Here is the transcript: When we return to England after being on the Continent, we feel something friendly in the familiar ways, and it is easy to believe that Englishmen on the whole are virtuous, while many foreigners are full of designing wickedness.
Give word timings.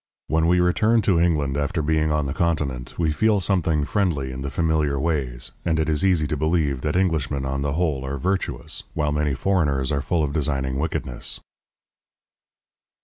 When 0.25 0.47
we 0.47 0.59
return 0.59 1.03
to 1.03 1.19
England 1.19 1.55
after 1.57 1.83
being 1.83 2.11
on 2.11 2.25
the 2.25 2.33
Continent, 2.33 2.95
we 2.97 3.11
feel 3.11 3.39
something 3.39 3.83
friendly 3.85 4.31
in 4.31 4.41
the 4.41 4.49
familiar 4.49 4.99
ways, 4.99 5.51
and 5.63 5.79
it 5.79 5.87
is 5.87 6.03
easy 6.03 6.25
to 6.25 6.35
believe 6.35 6.81
that 6.81 6.95
Englishmen 6.95 7.45
on 7.45 7.61
the 7.61 7.73
whole 7.73 8.03
are 8.03 8.17
virtuous, 8.17 8.81
while 8.95 9.11
many 9.11 9.35
foreigners 9.35 9.91
are 9.91 10.01
full 10.01 10.23
of 10.23 10.33
designing 10.33 10.79
wickedness. 10.79 11.39